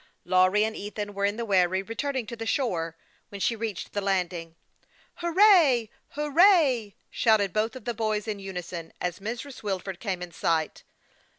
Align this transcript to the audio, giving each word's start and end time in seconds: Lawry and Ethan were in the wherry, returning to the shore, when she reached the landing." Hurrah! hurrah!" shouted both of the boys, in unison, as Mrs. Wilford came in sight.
Lawry 0.25 0.63
and 0.63 0.75
Ethan 0.75 1.13
were 1.13 1.25
in 1.25 1.37
the 1.37 1.45
wherry, 1.45 1.83
returning 1.83 2.25
to 2.25 2.35
the 2.35 2.47
shore, 2.47 2.95
when 3.29 3.39
she 3.39 3.55
reached 3.55 3.93
the 3.93 4.01
landing." 4.01 4.55
Hurrah! 5.21 5.83
hurrah!" 6.13 6.93
shouted 7.11 7.53
both 7.53 7.75
of 7.75 7.85
the 7.85 7.93
boys, 7.93 8.27
in 8.27 8.39
unison, 8.39 8.93
as 8.99 9.19
Mrs. 9.19 9.61
Wilford 9.61 9.99
came 9.99 10.23
in 10.23 10.31
sight. 10.31 10.81